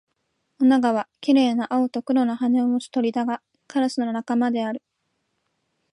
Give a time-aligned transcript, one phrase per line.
[0.59, 4.81] オナガは綺麗な青と黒の羽を持つ鳥だが、カラスの仲間である